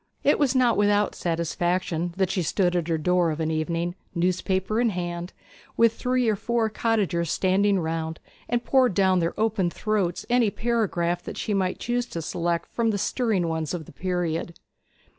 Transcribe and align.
It 0.23 0.39
was 0.39 0.55
not 0.55 0.77
without 0.77 1.13
satisfaction 1.13 2.15
that 2.17 2.31
she 2.31 2.41
stood 2.41 2.75
at 2.75 2.87
her 2.87 2.97
door 2.97 3.29
of 3.29 3.39
an 3.39 3.51
evening, 3.51 3.93
newspaper 4.15 4.81
in 4.81 4.89
hand, 4.89 5.31
with 5.77 5.93
three 5.93 6.27
or 6.27 6.35
four 6.35 6.71
cottagers 6.71 7.29
standing 7.31 7.77
round, 7.79 8.19
and 8.49 8.65
poured 8.65 8.95
down 8.95 9.19
their 9.19 9.39
open 9.39 9.69
throats 9.69 10.25
any 10.27 10.49
paragraph 10.49 11.21
that 11.21 11.37
she 11.37 11.53
might 11.53 11.77
choose 11.77 12.07
to 12.07 12.21
select 12.23 12.65
from 12.73 12.89
the 12.89 12.97
stirring 12.97 13.47
ones 13.47 13.75
of 13.75 13.85
the 13.85 13.91
period. 13.93 14.55